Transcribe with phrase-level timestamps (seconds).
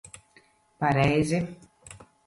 [0.79, 1.37] Pareizi.